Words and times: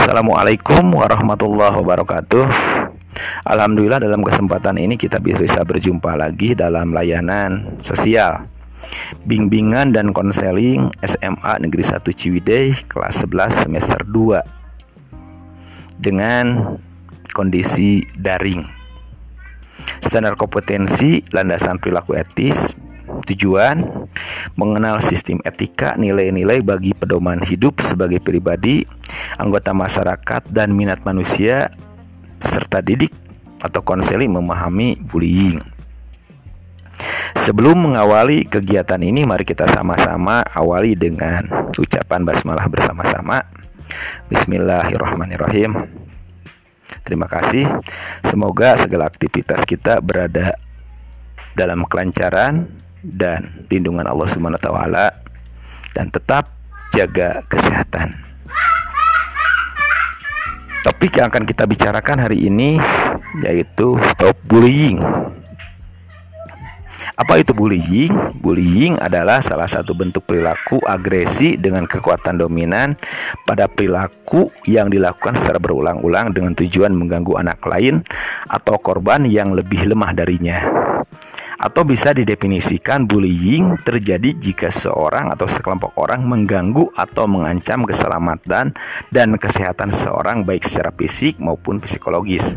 Assalamualaikum 0.00 0.96
warahmatullahi 0.96 1.76
wabarakatuh. 1.76 2.48
Alhamdulillah 3.44 4.00
dalam 4.00 4.24
kesempatan 4.24 4.80
ini 4.80 4.96
kita 4.96 5.20
bisa 5.20 5.60
berjumpa 5.60 6.16
lagi 6.16 6.56
dalam 6.56 6.96
layanan 6.96 7.76
sosial. 7.84 8.48
Bimbingan 9.28 9.92
dan 9.92 10.16
konseling 10.16 10.88
SMA 11.04 11.52
Negeri 11.60 11.84
1 11.84 12.00
Ciwidey 12.16 12.80
kelas 12.88 13.28
11 13.28 13.68
semester 13.68 14.00
2 14.08 16.00
Dengan 16.00 16.80
kondisi 17.36 18.00
daring. 18.16 18.64
Standar 20.00 20.32
kompetensi 20.40 21.20
landasan 21.28 21.76
perilaku 21.76 22.16
etis 22.16 22.72
Tujuan 23.28 23.99
mengenal 24.58 24.98
sistem 25.00 25.38
etika, 25.46 25.94
nilai-nilai 25.94 26.60
bagi 26.60 26.92
pedoman 26.92 27.40
hidup 27.40 27.80
sebagai 27.82 28.18
pribadi, 28.18 28.84
anggota 29.38 29.70
masyarakat 29.72 30.48
dan 30.50 30.74
minat 30.74 31.02
manusia 31.06 31.70
serta 32.40 32.80
didik 32.80 33.12
atau 33.60 33.84
konseling 33.84 34.32
memahami 34.32 34.96
bullying. 34.96 35.60
Sebelum 37.40 37.88
mengawali 37.88 38.44
kegiatan 38.44 39.00
ini, 39.00 39.24
mari 39.24 39.48
kita 39.48 39.64
sama-sama 39.70 40.44
awali 40.52 40.92
dengan 40.92 41.72
ucapan 41.72 42.20
basmalah 42.26 42.68
bersama-sama. 42.68 43.40
Bismillahirrahmanirrahim. 44.28 45.72
Terima 47.00 47.26
kasih. 47.26 47.64
Semoga 48.22 48.76
segala 48.76 49.08
aktivitas 49.08 49.64
kita 49.64 50.04
berada 50.04 50.54
dalam 51.56 51.82
kelancaran 51.88 52.68
dan 53.04 53.64
lindungan 53.72 54.04
Allah 54.04 54.28
Subhanahu 54.28 54.60
taala 54.60 55.12
dan 55.96 56.12
tetap 56.12 56.52
jaga 56.94 57.40
kesehatan. 57.46 58.14
Topik 60.80 61.20
yang 61.20 61.28
akan 61.28 61.44
kita 61.44 61.68
bicarakan 61.68 62.24
hari 62.24 62.48
ini 62.48 62.80
yaitu 63.44 64.00
stop 64.00 64.32
bullying. 64.48 64.96
Apa 67.20 67.36
itu 67.36 67.52
bullying? 67.52 68.08
Bullying 68.40 68.96
adalah 68.96 69.44
salah 69.44 69.68
satu 69.68 69.92
bentuk 69.92 70.24
perilaku 70.24 70.80
agresi 70.88 71.60
dengan 71.60 71.84
kekuatan 71.84 72.40
dominan 72.40 72.96
pada 73.44 73.68
perilaku 73.68 74.48
yang 74.64 74.88
dilakukan 74.88 75.36
secara 75.36 75.60
berulang-ulang 75.60 76.32
dengan 76.32 76.56
tujuan 76.56 76.96
mengganggu 76.96 77.36
anak 77.36 77.60
lain 77.68 78.00
atau 78.48 78.80
korban 78.80 79.28
yang 79.28 79.52
lebih 79.52 79.84
lemah 79.84 80.16
darinya 80.16 80.64
atau 81.60 81.84
bisa 81.84 82.16
didefinisikan 82.16 83.04
bullying 83.04 83.76
terjadi 83.84 84.32
jika 84.32 84.72
seorang 84.72 85.28
atau 85.28 85.44
sekelompok 85.44 85.92
orang 86.00 86.24
mengganggu 86.24 86.88
atau 86.96 87.28
mengancam 87.28 87.84
keselamatan 87.84 88.72
dan 89.12 89.28
kesehatan 89.36 89.92
seseorang 89.92 90.48
baik 90.48 90.64
secara 90.64 90.88
fisik 90.96 91.36
maupun 91.36 91.76
psikologis, 91.84 92.56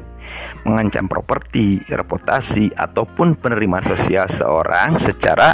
mengancam 0.64 1.12
properti, 1.12 1.84
reputasi 1.92 2.72
ataupun 2.72 3.36
penerimaan 3.36 3.84
sosial 3.84 4.32
seorang 4.32 4.96
secara 4.96 5.52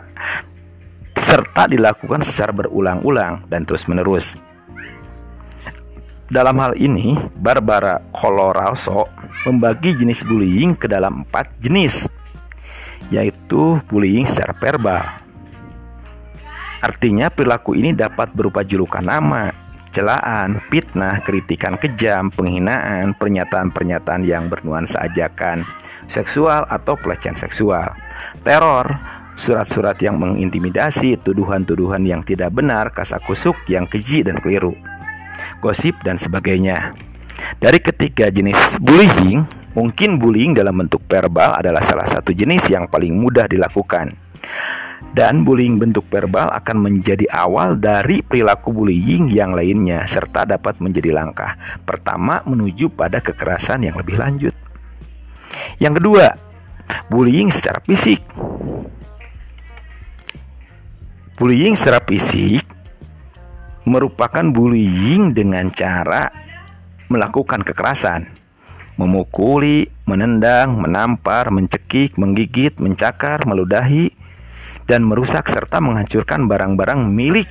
serta 1.17 1.65
dilakukan 1.65 2.21
secara 2.21 2.53
berulang-ulang 2.53 3.49
dan 3.49 3.65
terus-menerus. 3.65 4.37
Dalam 6.29 6.61
hal 6.61 6.77
ini, 6.77 7.17
Barbara 7.33 8.05
Colorado 8.13 9.09
membagi 9.49 9.97
jenis 9.97 10.21
bullying 10.21 10.77
ke 10.77 10.85
dalam 10.85 11.25
empat 11.25 11.57
jenis 11.57 12.18
yaitu 13.09 13.81
bullying 13.89 14.25
secara 14.25 14.53
verbal. 14.57 15.05
Artinya 16.79 17.27
perilaku 17.27 17.75
ini 17.75 17.91
dapat 17.91 18.31
berupa 18.31 18.63
julukan 18.63 19.03
nama, 19.03 19.51
celaan, 19.91 20.63
fitnah, 20.71 21.19
kritikan 21.25 21.75
kejam, 21.75 22.31
penghinaan, 22.31 23.17
pernyataan-pernyataan 23.19 24.23
yang 24.23 24.47
bernuansa 24.47 25.03
ajakan 25.11 25.67
seksual 26.07 26.63
atau 26.71 26.95
pelecehan 26.95 27.35
seksual, 27.35 27.91
teror, 28.47 28.95
surat-surat 29.35 29.99
yang 29.99 30.15
mengintimidasi, 30.15 31.19
tuduhan-tuduhan 31.19 32.03
yang 32.07 32.23
tidak 32.23 32.55
benar, 32.55 32.95
kasakusuk 32.95 33.55
yang 33.67 33.83
keji 33.83 34.23
dan 34.23 34.39
keliru, 34.39 34.75
gosip 35.59 35.99
dan 36.07 36.15
sebagainya. 36.15 36.95
Dari 37.59 37.79
ketiga 37.79 38.27
jenis 38.27 38.79
bullying, 38.83 39.47
Mungkin 39.77 40.17
bullying 40.17 40.57
dalam 40.57 40.81
bentuk 40.81 41.05
verbal 41.05 41.53
adalah 41.53 41.85
salah 41.85 42.09
satu 42.09 42.33
jenis 42.33 42.73
yang 42.73 42.89
paling 42.89 43.13
mudah 43.13 43.45
dilakukan. 43.45 44.17
Dan 45.13 45.45
bullying 45.45 45.77
bentuk 45.77 46.09
verbal 46.09 46.49
akan 46.49 46.89
menjadi 46.89 47.29
awal 47.29 47.77
dari 47.77 48.25
perilaku 48.25 48.73
bullying 48.73 49.29
yang 49.29 49.53
lainnya 49.53 50.05
serta 50.09 50.45
dapat 50.49 50.81
menjadi 50.81 51.13
langkah 51.13 51.53
pertama 51.85 52.41
menuju 52.45 52.93
pada 52.93 53.21
kekerasan 53.21 53.85
yang 53.85 53.93
lebih 53.97 54.17
lanjut. 54.17 54.53
Yang 55.77 56.01
kedua, 56.01 56.25
bullying 57.13 57.53
secara 57.53 57.77
fisik. 57.85 58.21
Bullying 61.37 61.77
secara 61.77 62.01
fisik 62.03 62.65
merupakan 63.85 64.43
bullying 64.49 65.31
dengan 65.31 65.69
cara 65.71 66.29
melakukan 67.09 67.63
kekerasan 67.63 68.38
memukuli, 68.99 69.87
menendang, 70.03 70.75
menampar, 70.75 71.47
mencekik, 71.55 72.19
menggigit, 72.19 72.75
mencakar, 72.83 73.47
meludahi, 73.47 74.11
dan 74.91 75.07
merusak 75.07 75.47
serta 75.47 75.79
menghancurkan 75.79 76.51
barang-barang 76.51 77.07
milik 77.07 77.47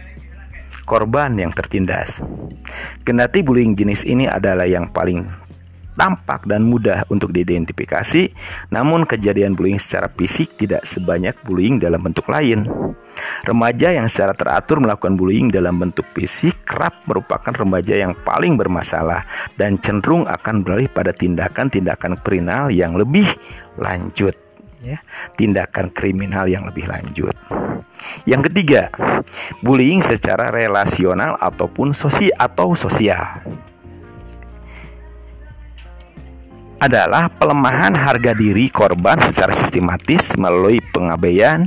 korban 0.84 1.32
yang 1.40 1.56
tertindas. 1.56 2.20
Kendati 3.00 3.40
bullying 3.40 3.72
jenis 3.72 4.04
ini 4.04 4.28
adalah 4.28 4.68
yang 4.68 4.92
paling 4.92 5.47
tampak 5.98 6.46
dan 6.46 6.62
mudah 6.62 7.02
untuk 7.10 7.34
diidentifikasi, 7.34 8.30
namun 8.70 9.02
kejadian 9.02 9.58
bullying 9.58 9.82
secara 9.82 10.06
fisik 10.06 10.54
tidak 10.54 10.86
sebanyak 10.86 11.34
bullying 11.42 11.82
dalam 11.82 11.98
bentuk 11.98 12.30
lain. 12.30 12.70
Remaja 13.42 13.90
yang 13.90 14.06
secara 14.06 14.30
teratur 14.30 14.78
melakukan 14.78 15.18
bullying 15.18 15.50
dalam 15.50 15.74
bentuk 15.82 16.06
fisik 16.14 16.62
kerap 16.62 17.02
merupakan 17.10 17.50
remaja 17.50 17.98
yang 17.98 18.14
paling 18.14 18.54
bermasalah 18.54 19.26
dan 19.58 19.82
cenderung 19.82 20.22
akan 20.30 20.62
beralih 20.62 20.86
pada 20.86 21.10
tindakan-tindakan 21.10 22.22
kriminal 22.22 22.70
yang 22.70 22.94
lebih 22.94 23.26
lanjut 23.74 24.38
ya, 24.78 25.02
tindakan 25.34 25.90
kriminal 25.90 26.46
yang 26.46 26.62
lebih 26.66 26.86
lanjut. 26.86 27.34
Yang 28.24 28.50
ketiga, 28.50 28.94
bullying 29.60 29.98
secara 29.98 30.54
relasional 30.54 31.34
ataupun 31.42 31.90
sosial. 31.90 33.42
Adalah 36.78 37.26
pelemahan 37.26 37.94
harga 37.94 38.34
diri 38.38 38.70
korban 38.70 39.18
secara 39.18 39.50
sistematis 39.50 40.38
melalui 40.38 40.78
pengabaian, 40.94 41.66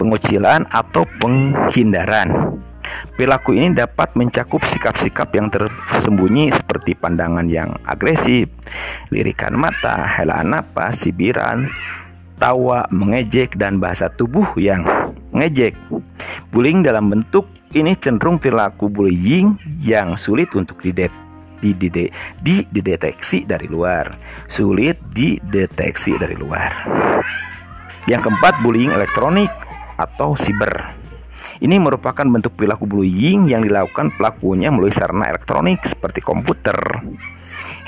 pengucilan, 0.00 0.64
atau 0.72 1.04
penghindaran. 1.20 2.58
Perilaku 3.14 3.54
ini 3.54 3.76
dapat 3.76 4.16
mencakup 4.18 4.64
sikap-sikap 4.64 5.30
yang 5.36 5.52
tersembunyi 5.52 6.50
seperti 6.50 6.96
pandangan 6.96 7.46
yang 7.46 7.76
agresif, 7.84 8.48
lirikan 9.12 9.54
mata, 9.54 10.02
helaan 10.18 10.56
napas, 10.56 11.04
sibiran, 11.04 11.68
tawa, 12.40 12.88
mengejek, 12.90 13.54
dan 13.54 13.78
bahasa 13.78 14.10
tubuh 14.10 14.48
yang 14.58 14.82
mengejek. 15.30 15.76
Bullying 16.50 16.82
dalam 16.82 17.12
bentuk 17.12 17.46
ini 17.72 17.94
cenderung 17.96 18.40
perilaku 18.40 18.90
bullying 18.90 19.56
yang 19.80 20.18
sulit 20.18 20.50
untuk 20.58 20.82
didet 21.62 22.10
dideteksi 22.42 23.46
dari 23.46 23.70
luar, 23.70 24.18
sulit 24.50 24.98
dideteksi 25.14 26.18
dari 26.18 26.34
luar. 26.34 26.74
Yang 28.10 28.26
keempat, 28.26 28.58
bullying 28.66 28.90
elektronik 28.90 29.50
atau 29.94 30.34
siber. 30.34 30.98
Ini 31.62 31.78
merupakan 31.78 32.26
bentuk 32.26 32.58
perilaku 32.58 32.90
bullying 32.90 33.46
yang 33.46 33.62
dilakukan 33.62 34.18
pelakunya 34.18 34.74
melalui 34.74 34.90
sarana 34.90 35.30
elektronik 35.30 35.86
seperti 35.86 36.18
komputer, 36.18 36.74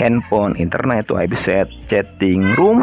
handphone, 0.00 0.58
internet, 0.58 1.10
website, 1.10 1.70
chatting 1.86 2.54
room, 2.58 2.82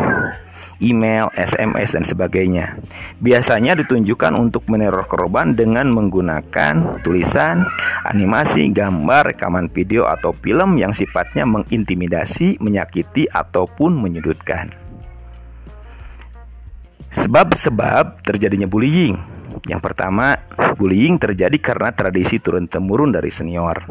email, 0.81 1.29
SMS, 1.37 1.93
dan 1.93 2.03
sebagainya. 2.03 2.75
Biasanya 3.21 3.77
ditunjukkan 3.77 4.33
untuk 4.33 4.65
meneror 4.67 5.05
korban 5.05 5.53
dengan 5.53 5.93
menggunakan 5.93 6.99
tulisan, 7.05 7.63
animasi, 8.03 8.73
gambar, 8.73 9.37
rekaman 9.37 9.69
video, 9.69 10.09
atau 10.09 10.33
film 10.33 10.81
yang 10.81 10.91
sifatnya 10.91 11.45
mengintimidasi, 11.45 12.57
menyakiti, 12.59 13.29
ataupun 13.29 13.95
menyudutkan. 13.95 14.73
Sebab-sebab 17.11 18.25
terjadinya 18.25 18.65
bullying. 18.65 19.19
Yang 19.67 19.81
pertama, 19.83 20.39
bullying 20.79 21.19
terjadi 21.19 21.59
karena 21.59 21.91
tradisi 21.91 22.39
turun-temurun 22.39 23.11
dari 23.13 23.29
senior. 23.29 23.83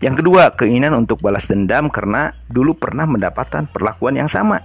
Yang 0.00 0.24
kedua, 0.24 0.56
keinginan 0.56 0.96
untuk 0.96 1.20
balas 1.20 1.44
dendam 1.44 1.92
karena 1.92 2.32
dulu 2.48 2.72
pernah 2.72 3.04
mendapatkan 3.04 3.68
perlakuan 3.68 4.16
yang 4.16 4.32
sama. 4.32 4.64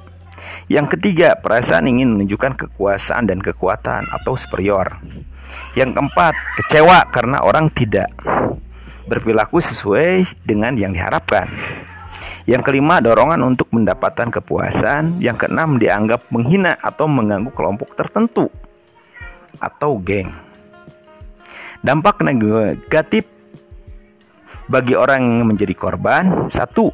Yang 0.71 0.95
ketiga, 0.95 1.35
perasaan 1.35 1.91
ingin 1.91 2.15
menunjukkan 2.15 2.55
kekuasaan 2.55 3.27
dan 3.27 3.43
kekuatan 3.43 4.07
atau 4.15 4.33
superior. 4.39 4.95
Yang 5.75 5.99
keempat, 5.99 6.33
kecewa 6.63 7.11
karena 7.11 7.43
orang 7.43 7.67
tidak 7.67 8.07
berperilaku 9.11 9.59
sesuai 9.59 10.23
dengan 10.47 10.79
yang 10.79 10.95
diharapkan. 10.95 11.51
Yang 12.47 12.71
kelima, 12.71 13.03
dorongan 13.03 13.43
untuk 13.43 13.67
mendapatkan 13.75 14.31
kepuasan. 14.31 15.19
Yang 15.19 15.45
keenam, 15.45 15.75
dianggap 15.75 16.31
menghina 16.31 16.79
atau 16.79 17.11
mengganggu 17.11 17.51
kelompok 17.51 17.91
tertentu 17.91 18.47
atau 19.59 19.99
geng. 19.99 20.31
Dampak 21.83 22.23
negatif 22.23 23.34
bagi 24.65 24.97
orang 24.97 25.21
yang 25.21 25.47
menjadi 25.49 25.73
korban, 25.77 26.49
satu, 26.49 26.89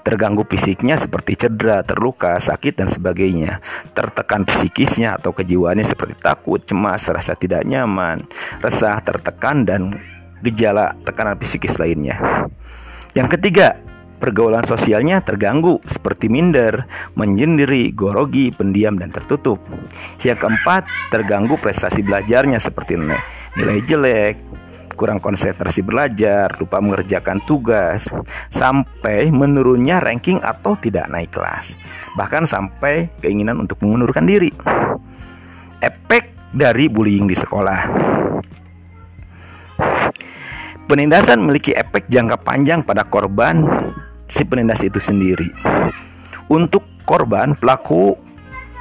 terganggu 0.00 0.46
fisiknya 0.48 0.96
seperti 0.96 1.36
cedera, 1.36 1.84
terluka, 1.84 2.38
sakit, 2.40 2.80
dan 2.80 2.88
sebagainya. 2.88 3.60
Tertekan 3.92 4.48
psikisnya 4.48 5.20
atau 5.20 5.36
kejiwaannya 5.36 5.84
seperti 5.84 6.16
takut, 6.20 6.62
cemas, 6.64 7.04
rasa 7.08 7.36
tidak 7.36 7.64
nyaman, 7.68 8.24
resah, 8.64 9.00
tertekan, 9.04 9.68
dan 9.68 10.00
gejala 10.40 10.94
tekanan 11.04 11.36
psikis 11.40 11.80
lainnya. 11.80 12.20
Yang 13.16 13.40
ketiga, 13.40 13.76
pergaulan 14.16 14.64
sosialnya 14.64 15.20
terganggu 15.20 15.80
seperti 15.84 16.28
minder, 16.32 16.88
menyendiri, 17.16 17.92
gorogi, 17.92 18.52
pendiam, 18.52 18.96
dan 18.96 19.12
tertutup. 19.12 19.60
Yang 20.24 20.44
keempat, 20.44 20.88
terganggu 21.12 21.56
prestasi 21.60 22.04
belajarnya 22.04 22.60
seperti 22.60 22.96
nilai 23.56 23.80
jelek, 23.84 24.36
kurang 24.96 25.20
konsentrasi 25.20 25.84
belajar, 25.84 26.50
lupa 26.56 26.80
mengerjakan 26.80 27.44
tugas, 27.44 28.08
sampai 28.48 29.28
menurunnya 29.28 30.00
ranking 30.00 30.40
atau 30.40 30.74
tidak 30.80 31.06
naik 31.12 31.30
kelas, 31.30 31.76
bahkan 32.16 32.48
sampai 32.48 33.12
keinginan 33.20 33.60
untuk 33.60 33.78
mengundurkan 33.84 34.24
diri. 34.24 34.50
Efek 35.84 36.32
dari 36.56 36.88
bullying 36.88 37.28
di 37.28 37.36
sekolah. 37.36 37.80
Penindasan 40.86 41.42
memiliki 41.42 41.74
efek 41.74 42.08
jangka 42.08 42.40
panjang 42.40 42.80
pada 42.80 43.04
korban 43.04 43.66
si 44.26 44.42
penindas 44.46 44.82
itu 44.86 44.98
sendiri. 45.02 45.50
Untuk 46.46 46.86
korban, 47.02 47.58
pelaku 47.58 48.25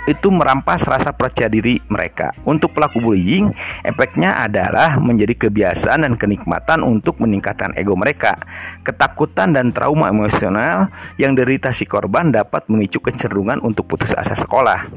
itu 0.05 0.29
merampas 0.29 0.85
rasa 0.85 1.13
percaya 1.13 1.49
diri 1.49 1.81
mereka. 1.89 2.33
Untuk 2.45 2.77
pelaku 2.77 3.01
bullying, 3.01 3.49
efeknya 3.81 4.37
adalah 4.41 5.01
menjadi 5.01 5.33
kebiasaan 5.49 6.05
dan 6.05 6.13
kenikmatan 6.15 6.85
untuk 6.85 7.17
meningkatkan 7.21 7.73
ego 7.73 7.97
mereka. 7.97 8.37
Ketakutan 8.85 9.53
dan 9.53 9.73
trauma 9.73 10.09
emosional 10.09 10.93
yang 11.17 11.33
derita 11.33 11.73
si 11.73 11.89
korban 11.89 12.29
dapat 12.29 12.69
memicu 12.69 13.01
kecenderungan 13.01 13.61
untuk 13.65 13.89
putus 13.89 14.13
asa 14.13 14.37
sekolah. 14.37 14.87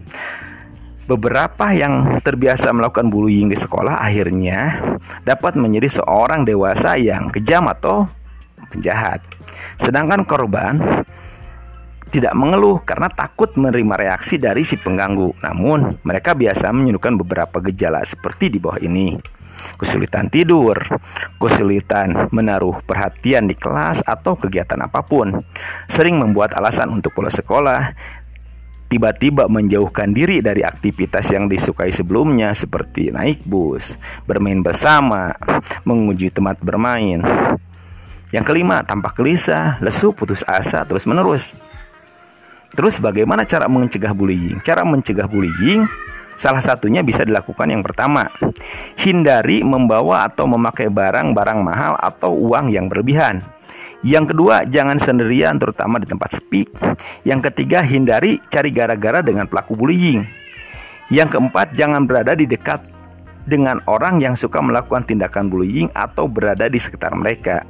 Beberapa 1.09 1.73
yang 1.73 2.21
terbiasa 2.21 2.69
melakukan 2.69 3.09
bullying 3.09 3.49
di 3.49 3.57
sekolah 3.57 3.97
akhirnya 3.97 4.77
dapat 5.25 5.57
menjadi 5.57 6.05
seorang 6.05 6.45
dewasa 6.45 7.01
yang 7.01 7.33
kejam 7.33 7.65
atau 7.65 8.13
penjahat. 8.69 9.25
Sedangkan 9.81 10.29
korban 10.29 10.77
tidak 12.09 12.35
mengeluh 12.35 12.81
karena 12.83 13.07
takut 13.13 13.53
menerima 13.55 13.95
reaksi 13.95 14.41
dari 14.41 14.65
si 14.65 14.81
pengganggu. 14.81 15.39
Namun, 15.45 16.01
mereka 16.03 16.33
biasa 16.33 16.73
menunjukkan 16.73 17.15
beberapa 17.21 17.61
gejala 17.71 18.03
seperti 18.03 18.49
di 18.49 18.59
bawah 18.59 18.81
ini. 18.81 19.21
Kesulitan 19.79 20.31
tidur, 20.31 20.79
kesulitan 21.39 22.31
menaruh 22.31 22.83
perhatian 22.83 23.47
di 23.47 23.55
kelas 23.55 24.03
atau 24.07 24.39
kegiatan 24.39 24.79
apa 24.79 25.03
pun, 25.03 25.45
sering 25.91 26.19
membuat 26.19 26.55
alasan 26.55 26.95
untuk 26.95 27.15
pulang 27.15 27.35
sekolah, 27.35 27.95
tiba-tiba 28.89 29.51
menjauhkan 29.51 30.15
diri 30.15 30.41
dari 30.41 30.65
aktivitas 30.65 31.29
yang 31.35 31.51
disukai 31.51 31.93
sebelumnya 31.93 32.55
seperti 32.55 33.13
naik 33.13 33.45
bus, 33.45 33.99
bermain 34.25 34.63
bersama, 34.63 35.35
mengunjungi 35.85 36.33
tempat 36.39 36.57
bermain. 36.63 37.21
Yang 38.29 38.45
kelima, 38.45 38.85
tampak 38.85 39.17
gelisah, 39.17 39.81
lesu, 39.81 40.13
putus 40.13 40.45
asa 40.45 40.85
terus-menerus. 40.85 41.57
Terus 42.73 43.01
bagaimana 43.01 43.49
cara 43.49 43.69
mencegah 43.69 44.13
bullying? 44.13 44.61
Cara 44.61 44.85
mencegah 44.85 45.29
bullying 45.29 45.89
salah 46.39 46.63
satunya 46.63 47.03
bisa 47.03 47.27
dilakukan 47.27 47.67
yang 47.67 47.83
pertama, 47.83 48.31
hindari 48.95 49.67
membawa 49.67 50.31
atau 50.31 50.47
memakai 50.47 50.87
barang-barang 50.87 51.59
mahal 51.59 51.99
atau 51.99 52.31
uang 52.31 52.71
yang 52.71 52.87
berlebihan. 52.87 53.43
Yang 54.07 54.31
kedua, 54.33 54.63
jangan 54.63 55.03
sendirian 55.03 55.59
terutama 55.59 55.99
di 55.99 56.07
tempat 56.07 56.39
sepi. 56.39 56.71
Yang 57.27 57.51
ketiga, 57.51 57.83
hindari 57.83 58.39
cari 58.47 58.71
gara-gara 58.71 59.19
dengan 59.27 59.51
pelaku 59.51 59.75
bullying. 59.75 60.23
Yang 61.11 61.35
keempat, 61.35 61.75
jangan 61.75 62.07
berada 62.07 62.39
di 62.39 62.47
dekat 62.47 62.98
dengan 63.49 63.81
orang 63.89 64.21
yang 64.21 64.37
suka 64.37 64.61
melakukan 64.61 65.09
tindakan 65.09 65.49
bullying 65.49 65.89
atau 65.97 66.29
berada 66.29 66.69
di 66.69 66.77
sekitar 66.77 67.17
mereka. 67.17 67.65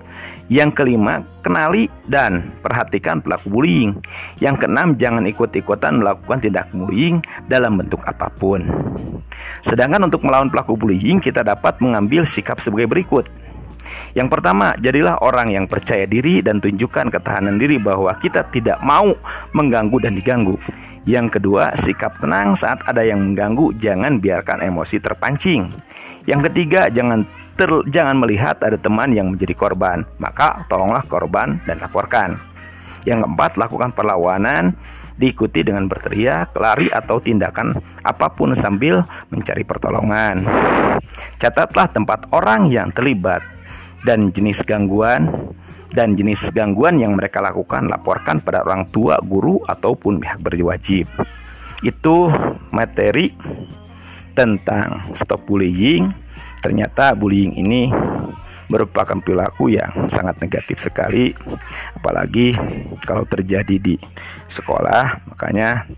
Yang 0.50 0.82
kelima, 0.82 1.22
kenali 1.46 1.86
dan 2.10 2.50
perhatikan 2.60 3.22
pelaku 3.22 3.46
bullying. 3.46 3.94
Yang 4.42 4.66
keenam, 4.66 4.98
jangan 4.98 5.24
ikut-ikutan 5.30 6.02
melakukan 6.02 6.42
tindak 6.42 6.66
bullying 6.74 7.22
dalam 7.46 7.78
bentuk 7.78 8.02
apa 8.02 8.26
pun. 8.26 8.66
Sedangkan 9.62 10.10
untuk 10.10 10.26
melawan 10.26 10.50
pelaku 10.50 10.74
bullying, 10.74 11.22
kita 11.22 11.46
dapat 11.46 11.78
mengambil 11.78 12.26
sikap 12.26 12.58
sebagai 12.58 12.90
berikut. 12.90 13.30
Yang 14.16 14.28
pertama, 14.34 14.74
jadilah 14.80 15.20
orang 15.20 15.52
yang 15.52 15.64
percaya 15.68 16.08
diri 16.08 16.40
dan 16.40 16.58
tunjukkan 16.58 17.12
ketahanan 17.12 17.60
diri 17.60 17.76
bahwa 17.76 18.10
kita 18.16 18.48
tidak 18.48 18.80
mau 18.80 19.12
mengganggu 19.52 19.96
dan 20.02 20.12
diganggu. 20.16 20.56
Yang 21.08 21.40
kedua, 21.40 21.72
sikap 21.76 22.20
tenang 22.20 22.52
saat 22.52 22.84
ada 22.84 23.00
yang 23.00 23.20
mengganggu, 23.20 23.72
jangan 23.80 24.20
biarkan 24.20 24.60
emosi 24.64 25.00
terpancing. 25.00 25.72
Yang 26.28 26.52
ketiga, 26.52 26.92
jangan 26.92 27.24
ter, 27.56 27.70
jangan 27.88 28.16
melihat 28.20 28.60
ada 28.60 28.76
teman 28.76 29.12
yang 29.12 29.32
menjadi 29.32 29.56
korban, 29.56 30.04
maka 30.20 30.68
tolonglah 30.68 31.04
korban 31.08 31.58
dan 31.64 31.80
laporkan. 31.80 32.36
Yang 33.08 33.24
keempat, 33.24 33.56
lakukan 33.56 33.90
perlawanan 33.96 34.76
diikuti 35.18 35.66
dengan 35.66 35.90
berteriak, 35.90 36.54
lari 36.54 36.86
atau 36.88 37.18
tindakan 37.18 37.74
apa 38.06 38.30
pun 38.30 38.54
sambil 38.54 39.02
mencari 39.34 39.66
pertolongan. 39.66 40.46
Catatlah 41.42 41.90
tempat 41.90 42.30
orang 42.30 42.70
yang 42.70 42.94
terlibat 42.94 43.42
dan 44.06 44.30
jenis 44.30 44.62
gangguan 44.62 45.50
dan 45.92 46.12
jenis 46.14 46.52
gangguan 46.52 47.00
yang 47.00 47.16
mereka 47.16 47.40
lakukan 47.40 47.88
laporkan 47.88 48.44
pada 48.44 48.60
orang 48.60 48.86
tua, 48.92 49.16
guru 49.24 49.60
ataupun 49.64 50.20
pihak 50.20 50.38
berwajib. 50.40 51.08
Itu 51.80 52.28
materi 52.68 53.32
tentang 54.36 55.10
stop 55.16 55.48
bullying. 55.48 56.12
Ternyata 56.58 57.14
bullying 57.14 57.54
ini 57.56 57.88
merupakan 58.68 59.16
perilaku 59.16 59.72
yang 59.72 60.12
sangat 60.12 60.36
negatif 60.44 60.84
sekali 60.84 61.32
apalagi 61.96 62.52
kalau 63.00 63.24
terjadi 63.24 63.80
di 63.80 63.96
sekolah 64.44 65.24
makanya 65.32 65.88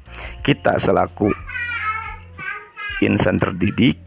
kita 0.46 0.78
selaku 0.78 1.34
insan 3.00 3.40
terdidik 3.40 3.98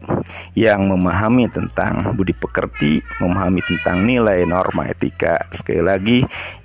yang 0.56 0.88
memahami 0.88 1.50
tentang 1.50 2.14
budi 2.16 2.32
pekerti, 2.32 3.02
memahami 3.20 3.60
tentang 3.62 4.06
nilai 4.06 4.46
norma 4.46 4.88
etika. 4.88 5.38
Sekali 5.50 5.82
lagi, 5.82 6.18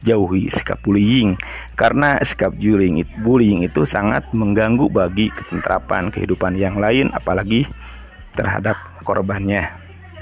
jauhi 0.06 0.48
sikap 0.48 0.80
bullying 0.86 1.36
karena 1.76 2.22
sikap 2.22 2.56
bullying 2.56 3.04
itu, 3.04 3.14
bullying 3.22 3.62
itu 3.66 3.84
sangat 3.84 4.30
mengganggu 4.32 4.88
bagi 4.88 5.34
ketentrapan 5.34 6.14
kehidupan 6.14 6.56
yang 6.56 6.78
lain 6.78 7.12
apalagi 7.12 7.68
terhadap 8.38 8.78
korbannya. 9.04 9.68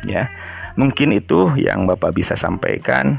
Ya. 0.07 0.31
Mungkin 0.77 1.17
itu 1.17 1.57
yang 1.57 1.89
Bapak 1.89 2.13
bisa 2.13 2.37
sampaikan 2.37 3.17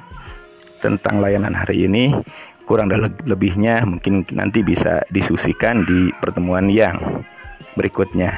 tentang 0.78 1.18
layanan 1.18 1.54
hari 1.58 1.90
ini. 1.90 2.14
Kurang 2.62 2.92
dan 2.92 3.08
lebihnya 3.24 3.80
mungkin 3.88 4.28
nanti 4.36 4.60
bisa 4.60 5.00
diskusikan 5.08 5.88
di 5.88 6.12
pertemuan 6.20 6.68
yang 6.68 7.24
berikutnya. 7.74 8.36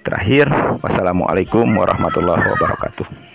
Terakhir, 0.00 0.48
wassalamualaikum 0.80 1.68
warahmatullahi 1.76 2.44
wabarakatuh. 2.56 3.29